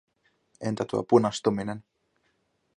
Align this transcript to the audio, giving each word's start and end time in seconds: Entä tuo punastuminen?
Entä 0.61 0.85
tuo 0.85 1.03
punastuminen? 1.03 1.83